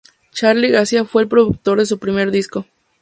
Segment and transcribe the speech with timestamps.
[0.31, 2.65] Charly García fue el productor de su primer disco.